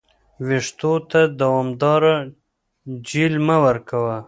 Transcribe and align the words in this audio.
ویښتو 0.47 0.93
ته 1.09 1.21
دوامداره 1.39 2.13
جیل 3.07 3.35
مه 3.47 3.57
ورکوه. 3.65 4.15